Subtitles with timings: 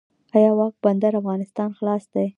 [0.37, 2.27] آیا واګه بندر افغانستان ته خلاص دی؟